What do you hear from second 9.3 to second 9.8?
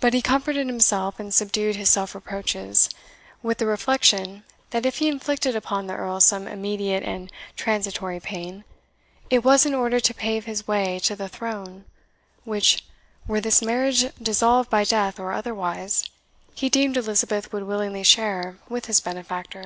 was in